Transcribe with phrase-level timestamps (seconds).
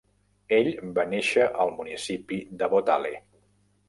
[0.59, 3.13] Ell va néixer al municipi de Botale.